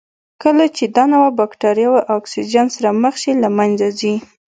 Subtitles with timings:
[0.43, 4.13] کله چې دا نوعه بکټریاوې اکسیجن سره مخ شي له منځه ځي.